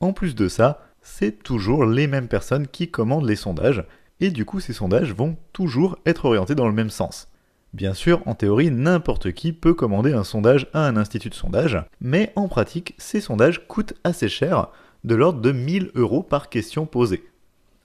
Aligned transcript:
En 0.00 0.12
plus 0.12 0.34
de 0.34 0.48
ça, 0.48 0.82
c'est 1.00 1.42
toujours 1.42 1.86
les 1.86 2.06
mêmes 2.06 2.28
personnes 2.28 2.66
qui 2.66 2.90
commandent 2.90 3.26
les 3.26 3.36
sondages, 3.36 3.84
et 4.20 4.30
du 4.30 4.44
coup 4.44 4.60
ces 4.60 4.72
sondages 4.72 5.14
vont 5.14 5.36
toujours 5.52 5.98
être 6.04 6.26
orientés 6.26 6.54
dans 6.54 6.66
le 6.66 6.74
même 6.74 6.90
sens. 6.90 7.28
Bien 7.72 7.94
sûr, 7.94 8.22
en 8.26 8.34
théorie, 8.34 8.70
n'importe 8.70 9.32
qui 9.32 9.52
peut 9.52 9.74
commander 9.74 10.12
un 10.12 10.24
sondage 10.24 10.68
à 10.72 10.86
un 10.86 10.96
institut 10.96 11.30
de 11.30 11.34
sondage, 11.34 11.82
mais 12.00 12.32
en 12.36 12.48
pratique, 12.48 12.94
ces 12.98 13.20
sondages 13.20 13.66
coûtent 13.68 13.94
assez 14.04 14.28
cher, 14.28 14.68
de 15.04 15.14
l'ordre 15.14 15.40
de 15.40 15.52
1000 15.52 15.92
euros 15.94 16.22
par 16.22 16.48
question 16.48 16.86
posée. 16.86 17.24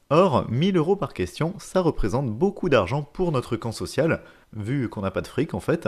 Or, 0.09 0.49
1000 0.49 0.75
euros 0.77 0.95
par 0.95 1.13
question, 1.13 1.53
ça 1.59 1.79
représente 1.79 2.29
beaucoup 2.29 2.67
d'argent 2.67 3.03
pour 3.03 3.31
notre 3.31 3.55
camp 3.55 3.71
social, 3.71 4.21
vu 4.53 4.89
qu'on 4.89 5.01
n'a 5.01 5.11
pas 5.11 5.21
de 5.21 5.27
fric 5.27 5.53
en 5.53 5.61
fait, 5.61 5.87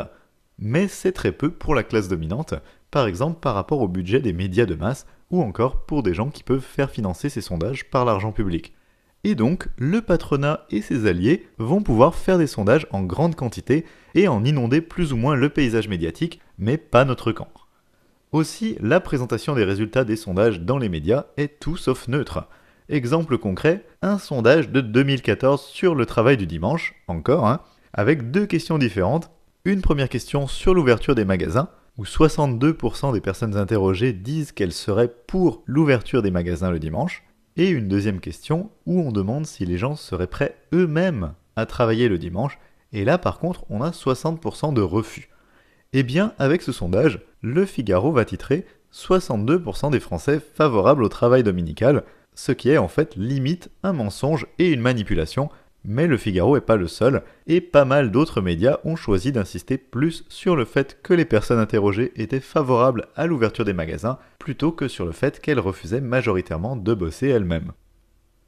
mais 0.59 0.87
c'est 0.87 1.11
très 1.11 1.31
peu 1.31 1.51
pour 1.51 1.75
la 1.75 1.83
classe 1.83 2.07
dominante, 2.07 2.53
par 2.91 3.07
exemple 3.07 3.39
par 3.39 3.55
rapport 3.55 3.81
au 3.81 3.87
budget 3.87 4.19
des 4.19 4.33
médias 4.33 4.65
de 4.65 4.75
masse, 4.75 5.05
ou 5.33 5.41
encore 5.41 5.83
pour 5.85 6.03
des 6.03 6.13
gens 6.13 6.29
qui 6.29 6.43
peuvent 6.43 6.61
faire 6.61 6.91
financer 6.91 7.27
ces 7.27 7.41
sondages 7.41 7.89
par 7.89 8.05
l'argent 8.05 8.31
public. 8.31 8.73
Et 9.23 9.33
donc, 9.33 9.67
le 9.77 10.01
patronat 10.01 10.65
et 10.69 10.81
ses 10.81 11.07
alliés 11.07 11.47
vont 11.57 11.81
pouvoir 11.81 12.13
faire 12.13 12.37
des 12.37 12.45
sondages 12.45 12.85
en 12.91 13.01
grande 13.01 13.35
quantité 13.35 13.83
et 14.13 14.27
en 14.27 14.45
inonder 14.45 14.79
plus 14.79 15.11
ou 15.11 15.17
moins 15.17 15.35
le 15.35 15.49
paysage 15.49 15.87
médiatique, 15.87 16.39
mais 16.59 16.77
pas 16.77 17.03
notre 17.03 17.31
camp. 17.31 17.47
Aussi, 18.31 18.77
la 18.79 18.99
présentation 18.99 19.55
des 19.55 19.63
résultats 19.63 20.03
des 20.03 20.17
sondages 20.17 20.61
dans 20.61 20.77
les 20.77 20.89
médias 20.89 21.25
est 21.37 21.59
tout 21.59 21.77
sauf 21.77 22.07
neutre. 22.07 22.47
Exemple 22.87 23.39
concret, 23.39 23.85
un 24.03 24.19
sondage 24.19 24.69
de 24.69 24.81
2014 24.81 25.65
sur 25.65 25.95
le 25.95 26.05
travail 26.05 26.37
du 26.37 26.45
dimanche, 26.45 26.93
encore, 27.07 27.47
hein, 27.47 27.61
avec 27.91 28.29
deux 28.29 28.45
questions 28.45 28.77
différentes. 28.77 29.31
Une 29.65 29.81
première 29.81 30.09
question 30.09 30.45
sur 30.45 30.75
l'ouverture 30.75 31.15
des 31.15 31.25
magasins, 31.25 31.69
où 31.97 32.03
62% 32.03 33.13
des 33.13 33.21
personnes 33.21 33.55
interrogées 33.55 34.13
disent 34.13 34.51
qu'elles 34.51 34.73
seraient 34.73 35.13
pour 35.27 35.63
l'ouverture 35.65 36.21
des 36.21 36.31
magasins 36.31 36.71
le 36.71 36.79
dimanche, 36.79 37.23
et 37.55 37.69
une 37.69 37.87
deuxième 37.87 38.19
question 38.19 38.71
où 38.85 38.99
on 39.01 39.11
demande 39.11 39.45
si 39.45 39.65
les 39.65 39.77
gens 39.77 39.95
seraient 39.95 40.27
prêts 40.27 40.57
eux-mêmes 40.73 41.33
à 41.55 41.65
travailler 41.65 42.09
le 42.09 42.17
dimanche, 42.17 42.57
et 42.93 43.05
là 43.05 43.17
par 43.17 43.39
contre 43.39 43.65
on 43.69 43.81
a 43.81 43.91
60% 43.91 44.73
de 44.73 44.81
refus. 44.81 45.29
Eh 45.93 46.01
bien, 46.01 46.33
avec 46.39 46.63
ce 46.63 46.71
sondage, 46.71 47.21
le 47.41 47.65
Figaro 47.65 48.11
va 48.11 48.25
titrer 48.25 48.65
62% 48.91 49.91
des 49.91 49.99
Français 49.99 50.39
favorables 50.39 51.03
au 51.03 51.09
travail 51.09 51.43
dominical, 51.43 52.03
ce 52.33 52.51
qui 52.51 52.69
est 52.69 52.79
en 52.79 52.87
fait 52.87 53.15
limite 53.15 53.69
un 53.83 53.93
mensonge 53.93 54.47
et 54.57 54.71
une 54.71 54.81
manipulation, 54.81 55.49
mais 55.85 56.07
le 56.07 56.17
Figaro 56.17 56.55
n'est 56.55 56.61
pas 56.61 56.75
le 56.75 56.87
seul, 56.87 57.23
et 57.47 57.61
pas 57.61 57.85
mal 57.85 58.11
d'autres 58.11 58.41
médias 58.41 58.79
ont 58.83 58.95
choisi 58.95 59.31
d'insister 59.31 59.77
plus 59.77 60.23
sur 60.29 60.55
le 60.55 60.65
fait 60.65 60.99
que 61.03 61.13
les 61.13 61.25
personnes 61.25 61.59
interrogées 61.59 62.11
étaient 62.15 62.39
favorables 62.39 63.07
à 63.15 63.27
l'ouverture 63.27 63.65
des 63.65 63.73
magasins, 63.73 64.17
plutôt 64.39 64.71
que 64.71 64.87
sur 64.87 65.05
le 65.05 65.11
fait 65.11 65.39
qu'elles 65.39 65.59
refusaient 65.59 66.01
majoritairement 66.01 66.75
de 66.75 66.93
bosser 66.93 67.27
elles-mêmes. 67.27 67.71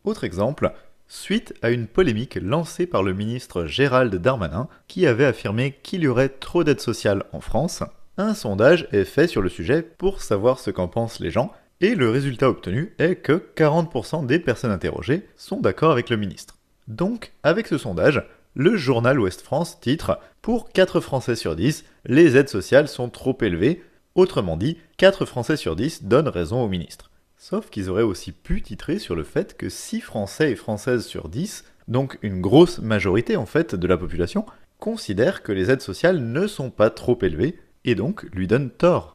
Autre 0.03 0.23
exemple, 0.23 0.71
suite 1.07 1.53
à 1.61 1.69
une 1.69 1.87
polémique 1.87 2.37
lancée 2.41 2.87
par 2.87 3.03
le 3.03 3.13
ministre 3.13 3.65
Gérald 3.65 4.15
Darmanin, 4.15 4.67
qui 4.87 5.05
avait 5.07 5.25
affirmé 5.25 5.75
qu'il 5.83 6.01
y 6.01 6.07
aurait 6.07 6.29
trop 6.29 6.63
d'aide 6.63 6.81
sociale 6.81 7.23
en 7.31 7.41
France, 7.41 7.83
un 8.17 8.33
sondage 8.33 8.87
est 8.91 9.03
fait 9.03 9.27
sur 9.27 9.41
le 9.41 9.49
sujet 9.49 9.81
pour 9.81 10.21
savoir 10.21 10.59
ce 10.59 10.71
qu'en 10.71 10.87
pensent 10.87 11.19
les 11.19 11.31
gens, 11.31 11.51
et 11.81 11.95
le 11.95 12.09
résultat 12.09 12.49
obtenu 12.49 12.93
est 12.97 13.15
que 13.15 13.43
40% 13.55 14.25
des 14.25 14.39
personnes 14.39 14.71
interrogées 14.71 15.27
sont 15.35 15.59
d'accord 15.59 15.91
avec 15.91 16.09
le 16.09 16.15
ministre. 16.17 16.54
Donc, 16.87 17.33
avec 17.43 17.67
ce 17.67 17.77
sondage, 17.77 18.23
le 18.53 18.77
journal 18.77 19.19
Ouest 19.19 19.41
France 19.41 19.79
titre 19.79 20.19
Pour 20.41 20.71
4 20.71 20.99
Français 20.99 21.35
sur 21.35 21.55
10, 21.55 21.83
les 22.05 22.37
aides 22.37 22.49
sociales 22.49 22.87
sont 22.87 23.09
trop 23.09 23.37
élevées. 23.41 23.83
Autrement 24.13 24.55
dit, 24.55 24.77
4 24.97 25.25
Français 25.25 25.57
sur 25.57 25.75
10 25.75 26.03
donnent 26.03 26.27
raison 26.27 26.61
au 26.63 26.67
ministre. 26.67 27.11
Sauf 27.37 27.69
qu'ils 27.69 27.89
auraient 27.89 28.03
aussi 28.03 28.31
pu 28.31 28.61
titrer 28.61 28.99
sur 28.99 29.15
le 29.15 29.23
fait 29.23 29.57
que 29.57 29.67
6 29.67 30.01
Français 30.01 30.51
et 30.51 30.55
Françaises 30.55 31.05
sur 31.05 31.27
10, 31.27 31.65
donc 31.87 32.17
une 32.21 32.39
grosse 32.39 32.79
majorité 32.79 33.35
en 33.35 33.45
fait 33.45 33.75
de 33.75 33.87
la 33.87 33.97
population, 33.97 34.45
considèrent 34.79 35.43
que 35.43 35.51
les 35.51 35.71
aides 35.71 35.81
sociales 35.81 36.19
ne 36.19 36.47
sont 36.47 36.69
pas 36.69 36.89
trop 36.89 37.17
élevées 37.21 37.59
et 37.83 37.95
donc 37.95 38.23
lui 38.31 38.47
donnent 38.47 38.71
tort. 38.71 39.14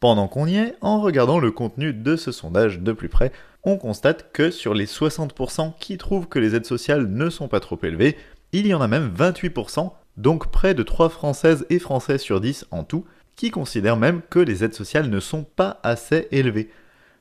Pendant 0.00 0.28
qu'on 0.28 0.46
y 0.46 0.56
est, 0.56 0.76
en 0.80 1.00
regardant 1.00 1.40
le 1.40 1.50
contenu 1.50 1.92
de 1.92 2.14
ce 2.14 2.30
sondage 2.30 2.78
de 2.78 2.92
plus 2.92 3.08
près, 3.08 3.32
on 3.64 3.76
constate 3.76 4.30
que 4.32 4.50
sur 4.50 4.72
les 4.72 4.86
60% 4.86 5.72
qui 5.80 5.98
trouvent 5.98 6.28
que 6.28 6.38
les 6.38 6.54
aides 6.54 6.66
sociales 6.66 7.08
ne 7.08 7.30
sont 7.30 7.48
pas 7.48 7.58
trop 7.58 7.78
élevées, 7.82 8.16
il 8.52 8.66
y 8.66 8.74
en 8.74 8.80
a 8.80 8.86
même 8.86 9.12
28%, 9.12 9.90
donc 10.16 10.50
près 10.52 10.74
de 10.74 10.84
3 10.84 11.08
Françaises 11.08 11.66
et 11.68 11.80
Français 11.80 12.18
sur 12.18 12.40
10 12.40 12.66
en 12.70 12.84
tout, 12.84 13.04
qui 13.34 13.50
considèrent 13.50 13.96
même 13.96 14.22
que 14.30 14.38
les 14.38 14.62
aides 14.62 14.74
sociales 14.74 15.10
ne 15.10 15.20
sont 15.20 15.44
pas 15.44 15.80
assez 15.82 16.28
élevées. 16.30 16.70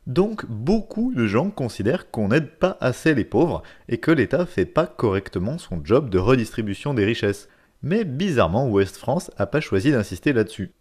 Donc 0.05 0.45
beaucoup 0.47 1.13
de 1.13 1.27
gens 1.27 1.49
considèrent 1.49 2.11
qu'on 2.11 2.29
n'aide 2.29 2.51
pas 2.51 2.77
assez 2.79 3.13
les 3.13 3.25
pauvres 3.25 3.63
et 3.89 3.97
que 3.97 4.11
l'État 4.11 4.45
fait 4.45 4.65
pas 4.65 4.85
correctement 4.85 5.57
son 5.57 5.81
job 5.83 6.09
de 6.09 6.17
redistribution 6.17 6.93
des 6.93 7.05
richesses. 7.05 7.49
Mais 7.81 8.05
bizarrement, 8.05 8.69
Ouest 8.69 8.97
France 8.97 9.31
a 9.37 9.47
pas 9.47 9.61
choisi 9.61 9.91
d'insister 9.91 10.31
là-dessus. 10.31 10.71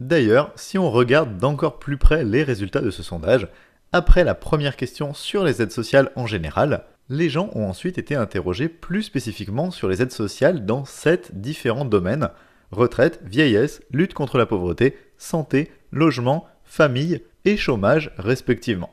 D'ailleurs, 0.00 0.52
si 0.56 0.78
on 0.78 0.90
regarde 0.90 1.38
d'encore 1.38 1.78
plus 1.78 1.96
près 1.96 2.24
les 2.24 2.42
résultats 2.42 2.80
de 2.80 2.90
ce 2.90 3.02
sondage, 3.02 3.48
après 3.92 4.24
la 4.24 4.34
première 4.34 4.76
question 4.76 5.14
sur 5.14 5.44
les 5.44 5.62
aides 5.62 5.72
sociales 5.72 6.10
en 6.16 6.26
général, 6.26 6.84
les 7.08 7.28
gens 7.28 7.50
ont 7.54 7.68
ensuite 7.68 7.98
été 7.98 8.14
interrogés 8.14 8.68
plus 8.68 9.02
spécifiquement 9.02 9.70
sur 9.70 9.88
les 9.88 10.02
aides 10.02 10.12
sociales 10.12 10.64
dans 10.64 10.84
sept 10.84 11.38
différents 11.40 11.84
domaines 11.84 12.30
retraite, 12.72 13.20
vieillesse, 13.24 13.82
lutte 13.90 14.14
contre 14.14 14.38
la 14.38 14.46
pauvreté, 14.46 14.96
santé, 15.18 15.70
logement, 15.92 16.48
famille 16.64 17.22
et 17.44 17.56
chômage 17.56 18.10
respectivement. 18.16 18.90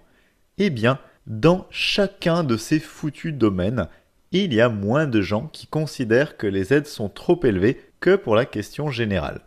Eh 0.58 0.70
bien, 0.70 1.00
dans 1.26 1.66
chacun 1.70 2.44
de 2.44 2.58
ces 2.58 2.80
foutus 2.80 3.34
domaines, 3.34 3.88
il 4.32 4.54
y 4.54 4.62
a 4.62 4.70
moins 4.70 5.08
de 5.08 5.22
gens 5.22 5.48
qui 5.48 5.66
considèrent 5.66 6.38
que 6.38 6.46
les 6.46 6.74
aides 6.74 6.88
sont 6.88 7.10
trop 7.10 7.40
élevées 7.44 7.82
que 8.00 8.16
pour 8.16 8.36
la 8.36 8.46
question 8.46 8.92
générale. 8.92 9.42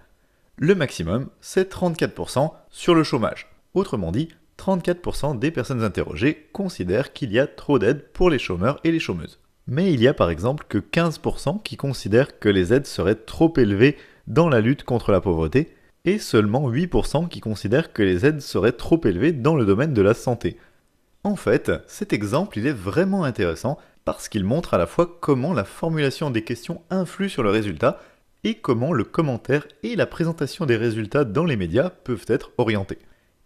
Le 0.58 0.74
maximum, 0.74 1.30
c'est 1.40 1.72
34% 1.72 2.52
sur 2.70 2.94
le 2.94 3.02
chômage. 3.02 3.48
Autrement 3.74 4.12
dit, 4.12 4.28
34% 4.58 5.38
des 5.38 5.50
personnes 5.50 5.82
interrogées 5.82 6.48
considèrent 6.52 7.12
qu'il 7.12 7.32
y 7.32 7.38
a 7.38 7.46
trop 7.46 7.78
d'aides 7.78 8.04
pour 8.12 8.30
les 8.30 8.38
chômeurs 8.38 8.78
et 8.84 8.92
les 8.92 9.00
chômeuses. 9.00 9.40
Mais 9.66 9.92
il 9.92 10.00
y 10.00 10.08
a 10.08 10.14
par 10.14 10.30
exemple 10.30 10.66
que 10.68 10.78
15% 10.78 11.62
qui 11.62 11.76
considèrent 11.76 12.38
que 12.38 12.48
les 12.48 12.72
aides 12.72 12.86
seraient 12.86 13.14
trop 13.14 13.52
élevées 13.56 13.96
dans 14.26 14.48
la 14.48 14.60
lutte 14.60 14.84
contre 14.84 15.10
la 15.10 15.20
pauvreté, 15.20 15.74
et 16.04 16.18
seulement 16.18 16.70
8% 16.70 17.28
qui 17.28 17.40
considèrent 17.40 17.92
que 17.92 18.02
les 18.02 18.26
aides 18.26 18.40
seraient 18.40 18.72
trop 18.72 19.00
élevées 19.04 19.32
dans 19.32 19.54
le 19.54 19.64
domaine 19.64 19.94
de 19.94 20.02
la 20.02 20.14
santé. 20.14 20.58
En 21.24 21.36
fait, 21.36 21.72
cet 21.86 22.12
exemple 22.12 22.58
il 22.58 22.66
est 22.66 22.72
vraiment 22.72 23.24
intéressant 23.24 23.78
parce 24.04 24.28
qu'il 24.28 24.44
montre 24.44 24.74
à 24.74 24.78
la 24.78 24.86
fois 24.86 25.19
comment 25.20 25.52
la 25.52 25.64
formulation 25.64 26.30
des 26.30 26.42
questions 26.42 26.82
influe 26.90 27.28
sur 27.28 27.44
le 27.44 27.50
résultat 27.50 28.00
et 28.44 28.54
comment 28.54 28.92
le 28.92 29.04
commentaire 29.04 29.66
et 29.82 29.97
la 29.97 30.06
présentation 30.06 30.66
des 30.66 30.76
résultats 30.76 31.25
dans 31.25 31.44
les 31.44 31.56
médias 31.56 31.91
peuvent 31.91 32.26
être 32.28 32.53
orientés. 32.58 32.98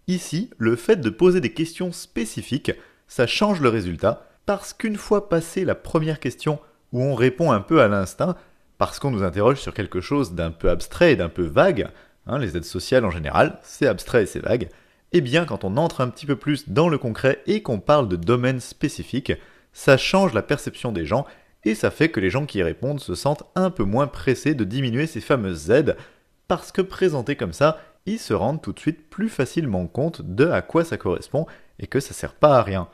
Ici, 0.09 0.51
le 0.59 0.77
fait 0.77 0.97
de 0.97 1.11
poser 1.11 1.41
des 1.41 1.53
questions 1.53 1.93
spécifiques, 1.93 2.73
ça 3.09 3.27
change 3.27 3.61
le 3.61 3.69
résultat, 3.69 4.27
parce 4.47 4.73
qu'une 4.73 4.97
fois 4.97 5.29
passée 5.29 5.65
la 5.65 5.75
première 5.75 6.21
question 6.21 6.61
où 6.93 7.03
on 7.03 7.15
répond 7.15 7.51
un 7.51 7.61
peu 7.61 7.83
à 7.83 7.89
l'instinct, 7.89 8.37
parce 8.79 8.99
qu'on 8.99 9.11
nous 9.11 9.23
interroge 9.23 9.61
sur 9.61 9.75
quelque 9.75 10.01
chose 10.01 10.35
d'un 10.35 10.51
peu 10.51 10.71
abstrait 10.71 11.13
et 11.13 11.17
d'un 11.17 11.29
peu 11.29 11.45
vague, 11.45 11.89
hein, 12.27 12.39
les 12.39 12.57
aides 12.57 12.65
sociales 12.65 13.05
en 13.05 13.11
général, 13.11 13.59
c'est 13.63 13.87
abstrait 13.87 14.23
et 14.23 14.27
c'est 14.27 14.41
vague, 14.41 14.69
eh 15.13 15.21
bien 15.21 15.45
quand 15.45 15.65
on 15.65 15.77
entre 15.77 16.01
un 16.01 16.09
petit 16.09 16.27
peu 16.27 16.37
plus 16.37 16.69
dans 16.69 16.89
le 16.89 16.99
concret 16.99 17.43
et 17.47 17.63
qu'on 17.63 17.81
parle 17.81 18.09
de 18.09 18.17
domaines 18.17 18.61
spécifiques, 18.61 19.33
ça 19.73 19.97
change 19.97 20.33
la 20.33 20.43
perception 20.43 20.93
des 20.93 21.05
gens 21.05 21.27
et 21.67 21.75
ça 21.75 21.91
fait 21.91 22.11
que 22.11 22.21
les 22.21 22.31
gens 22.31 22.47
qui 22.47 22.59
y 22.59 22.63
répondent 22.63 23.01
se 23.01 23.17
sentent 23.17 23.43
un 23.57 23.71
peu 23.71 23.83
moins 23.83 24.07
pressés 24.07 24.55
de 24.55 24.63
diminuer 24.63 25.09
ces 25.09 25.21
fameuses 25.21 25.69
aides, 25.71 25.97
parce 26.47 26.71
que 26.71 26.81
présentés 26.81 27.35
comme 27.35 27.53
ça, 27.53 27.81
ils 28.07 28.21
se 28.21 28.33
rendent 28.33 28.63
tout 28.63 28.73
de 28.73 28.79
suite 28.79 29.11
plus 29.11 29.29
facilement 29.29 29.89
compte 29.89 30.23
de 30.23 30.47
à 30.47 30.63
quoi 30.63 30.85
ça 30.85 30.97
correspond 30.97 31.45
et 31.81 31.89
que 31.89 31.99
ça 31.99 32.15
sert 32.15 32.35
pas 32.35 32.57
à 32.57 32.63
rien. 32.63 32.89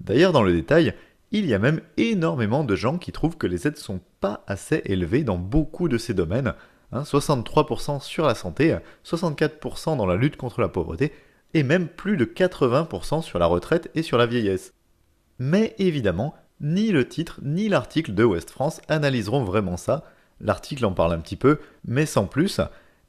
D'ailleurs, 0.00 0.32
dans 0.32 0.42
le 0.42 0.52
détail, 0.52 0.94
il 1.30 1.46
y 1.46 1.54
a 1.54 1.58
même 1.58 1.80
énormément 1.96 2.64
de 2.64 2.76
gens 2.76 2.98
qui 2.98 3.12
trouvent 3.12 3.38
que 3.38 3.46
les 3.46 3.66
aides 3.66 3.78
sont 3.78 4.00
pas 4.20 4.44
assez 4.46 4.82
élevées 4.84 5.24
dans 5.24 5.38
beaucoup 5.38 5.88
de 5.88 5.96
ces 5.96 6.12
domaines. 6.12 6.52
63% 6.92 7.92
hein, 7.96 8.00
sur 8.00 8.26
la 8.26 8.34
santé, 8.34 8.76
64% 9.06 9.96
dans 9.96 10.04
la 10.04 10.16
lutte 10.16 10.36
contre 10.36 10.60
la 10.60 10.68
pauvreté, 10.68 11.12
et 11.54 11.62
même 11.62 11.88
plus 11.88 12.18
de 12.18 12.26
80% 12.26 13.22
sur 13.22 13.38
la 13.38 13.46
retraite 13.46 13.90
et 13.94 14.02
sur 14.02 14.18
la 14.18 14.26
vieillesse. 14.26 14.74
Mais 15.38 15.74
évidemment, 15.78 16.34
ni 16.62 16.92
le 16.92 17.06
titre 17.06 17.40
ni 17.42 17.68
l'article 17.68 18.14
de 18.14 18.24
West 18.24 18.50
France 18.50 18.80
analyseront 18.88 19.44
vraiment 19.44 19.76
ça. 19.76 20.04
L'article 20.40 20.84
en 20.86 20.92
parle 20.92 21.12
un 21.12 21.18
petit 21.18 21.36
peu, 21.36 21.58
mais 21.84 22.06
sans 22.06 22.26
plus, 22.26 22.60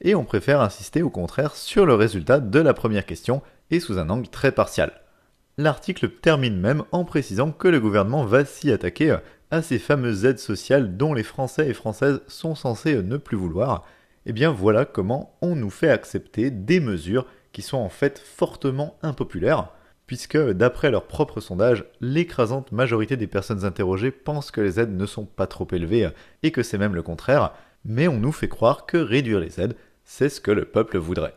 et 0.01 0.15
on 0.15 0.25
préfère 0.25 0.61
insister 0.61 1.01
au 1.01 1.09
contraire 1.09 1.55
sur 1.55 1.85
le 1.85 1.93
résultat 1.93 2.39
de 2.39 2.59
la 2.59 2.73
première 2.73 3.05
question 3.05 3.41
et 3.71 3.79
sous 3.79 3.97
un 3.97 4.09
angle 4.09 4.27
très 4.27 4.51
partial. 4.51 4.91
L'article 5.57 6.09
termine 6.09 6.59
même 6.59 6.83
en 6.91 7.05
précisant 7.05 7.51
que 7.51 7.67
le 7.67 7.79
gouvernement 7.79 8.25
va 8.25 8.43
s'y 8.43 8.71
attaquer 8.71 9.17
à 9.51 9.61
ces 9.61 9.77
fameuses 9.77 10.25
aides 10.25 10.39
sociales 10.39 10.97
dont 10.97 11.13
les 11.13 11.23
Français 11.23 11.69
et 11.69 11.73
Françaises 11.73 12.21
sont 12.27 12.55
censés 12.55 13.01
ne 13.03 13.17
plus 13.17 13.37
vouloir. 13.37 13.85
Et 14.25 14.29
eh 14.29 14.33
bien 14.33 14.51
voilà 14.51 14.85
comment 14.85 15.35
on 15.41 15.55
nous 15.55 15.69
fait 15.69 15.89
accepter 15.89 16.49
des 16.49 16.79
mesures 16.79 17.27
qui 17.51 17.61
sont 17.61 17.77
en 17.77 17.89
fait 17.89 18.19
fortement 18.19 18.97
impopulaires. 19.03 19.69
Puisque 20.07 20.37
d'après 20.37 20.91
leur 20.91 21.07
propre 21.07 21.39
sondage, 21.39 21.85
l'écrasante 22.01 22.71
majorité 22.71 23.17
des 23.17 23.27
personnes 23.27 23.65
interrogées 23.65 24.11
pensent 24.11 24.51
que 24.51 24.61
les 24.61 24.79
aides 24.79 24.95
ne 24.95 25.05
sont 25.05 25.25
pas 25.25 25.47
trop 25.47 25.67
élevées 25.71 26.09
et 26.43 26.51
que 26.51 26.63
c'est 26.63 26.77
même 26.77 26.95
le 26.95 27.03
contraire, 27.03 27.53
mais 27.85 28.07
on 28.07 28.17
nous 28.17 28.31
fait 28.31 28.49
croire 28.49 28.85
que 28.85 28.97
réduire 28.97 29.39
les 29.39 29.59
aides, 29.59 29.75
c'est 30.03 30.29
ce 30.29 30.41
que 30.41 30.51
le 30.51 30.65
peuple 30.65 30.97
voudrait. 30.97 31.35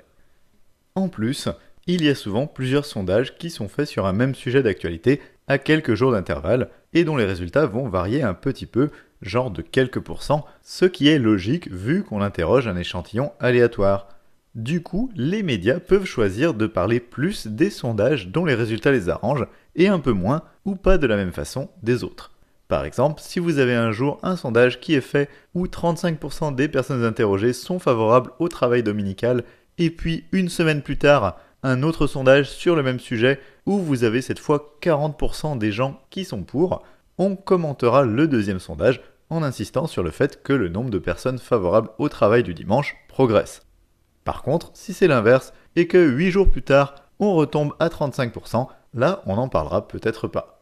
En 0.95 1.09
plus, 1.09 1.49
il 1.87 2.03
y 2.05 2.09
a 2.09 2.15
souvent 2.15 2.47
plusieurs 2.47 2.85
sondages 2.85 3.37
qui 3.37 3.51
sont 3.51 3.69
faits 3.69 3.87
sur 3.87 4.07
un 4.07 4.13
même 4.13 4.35
sujet 4.35 4.63
d'actualité 4.63 5.21
à 5.47 5.59
quelques 5.59 5.95
jours 5.95 6.12
d'intervalle 6.12 6.71
et 6.93 7.05
dont 7.05 7.17
les 7.17 7.25
résultats 7.25 7.67
vont 7.67 7.89
varier 7.89 8.23
un 8.23 8.35
petit 8.35 8.67
peu, 8.67 8.91
genre 9.23 9.51
de 9.51 9.62
quelques 9.62 10.01
pourcents, 10.01 10.45
ce 10.62 10.85
qui 10.85 11.09
est 11.09 11.19
logique 11.19 11.71
vu 11.71 12.03
qu'on 12.03 12.23
interroge 12.23 12.67
un 12.67 12.77
échantillon 12.77 13.33
aléatoire. 13.39 14.09
Du 14.56 14.82
coup, 14.82 15.11
les 15.14 15.43
médias 15.43 15.81
peuvent 15.81 16.06
choisir 16.06 16.55
de 16.55 16.67
parler 16.67 16.99
plus 16.99 17.47
des 17.47 17.69
sondages 17.69 18.29
dont 18.29 18.47
les 18.47 18.55
résultats 18.55 18.91
les 18.91 19.11
arrangent 19.11 19.47
et 19.75 19.87
un 19.87 19.99
peu 19.99 20.12
moins, 20.12 20.44
ou 20.64 20.76
pas 20.76 20.97
de 20.97 21.06
la 21.06 21.17
même 21.17 21.32
façon, 21.32 21.69
des 21.82 22.03
autres. 22.05 22.32
Par 22.67 22.87
exemple, 22.87 23.20
si 23.23 23.38
vous 23.38 23.58
avez 23.58 23.75
un 23.75 23.93
jour 23.93 24.19
un 24.23 24.35
sondage 24.35 24.81
qui 24.81 24.94
est 24.94 25.03
fait 25.03 25.29
où 25.55 25.67
35% 25.67 26.55
des 26.55 26.69
personnes 26.69 27.05
interrogées 27.05 27.53
sont 27.53 27.79
favorables 27.79 28.31
au 28.38 28.49
travail 28.49 28.82
dominical, 28.82 29.44
et 29.76 29.91
puis 29.91 30.25
une 30.32 30.49
semaine 30.49 30.81
plus 30.81 30.97
tard, 30.97 31.38
un 31.62 31.82
autre 31.82 32.06
sondage 32.06 32.49
sur 32.49 32.76
le 32.76 32.82
même 32.82 32.99
sujet 32.99 33.38
où 33.67 33.76
vous 33.76 34.05
avez 34.05 34.23
cette 34.23 34.38
fois 34.38 34.79
40% 34.81 35.59
des 35.59 35.70
gens 35.70 36.00
qui 36.09 36.25
sont 36.25 36.44
pour, 36.44 36.82
on 37.19 37.37
commentera 37.37 38.05
le 38.05 38.26
deuxième 38.26 38.61
sondage 38.61 39.02
en 39.29 39.43
insistant 39.43 39.87
sur 39.87 40.02
le 40.02 40.11
fait 40.11 40.43
que 40.43 40.55
le 40.55 40.70
nombre 40.70 40.88
de 40.88 40.99
personnes 40.99 41.38
favorables 41.38 41.91
au 41.99 42.09
travail 42.09 42.43
du 42.43 42.55
dimanche 42.55 42.97
progresse. 43.06 43.66
Par 44.26 44.43
contre, 44.43 44.73
si 44.75 44.93
c'est 44.93 45.06
l'inverse, 45.06 45.52
et 45.76 45.87
que 45.87 46.05
8 46.05 46.32
jours 46.32 46.50
plus 46.50 46.62
tard, 46.62 46.96
on 47.20 47.34
retombe 47.34 47.75
à 47.78 47.88
35%, 47.88 48.67
là 48.93 49.23
on 49.25 49.37
n'en 49.37 49.49
parlera 49.49 49.87
peut-être 49.87 50.26
pas. 50.26 50.56